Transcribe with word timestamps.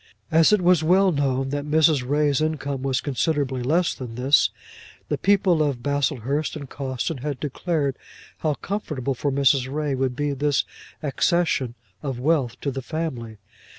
As 0.31 0.51
it 0.51 0.63
was 0.63 0.83
well 0.83 1.11
known 1.11 1.49
that 1.49 1.63
Mrs. 1.63 2.03
Ray's 2.03 2.41
income 2.41 2.81
was 2.81 3.01
considerably 3.01 3.61
less 3.61 3.93
than 3.93 4.15
this, 4.15 4.49
the 5.09 5.17
people 5.19 5.61
of 5.61 5.83
Baslehurst 5.83 6.55
and 6.55 6.67
Cawston 6.67 7.19
had 7.19 7.39
declared 7.39 7.97
how 8.39 8.55
comfortable 8.55 9.13
for 9.13 9.31
Mrs. 9.31 9.71
Ray 9.71 9.93
would 9.93 10.15
be 10.15 10.33
this 10.33 10.63
accession 11.03 11.75
of 12.01 12.19
wealth 12.19 12.59
to 12.61 12.71
the 12.71 12.81
family. 12.81 13.37